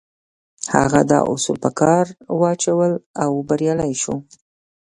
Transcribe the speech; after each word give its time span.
هغه 0.75 0.99
دا 1.11 1.19
اصول 1.33 1.57
په 1.65 1.69
کار 1.79 2.05
واچول 2.39 2.91
او 3.23 3.31
بريالی 3.47 3.93
شو. 4.01 4.15